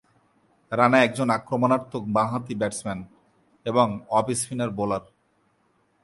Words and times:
রানা 0.71 0.97
একজন 1.03 1.27
আক্রমণাত্মক 1.29 2.03
বাঁহাতি 2.15 2.53
ব্যাটসম্যান 2.55 2.99
এবং 3.65 3.87
অফ 4.17 4.25
স্পিন 4.39 4.59
বোলার। 4.77 5.03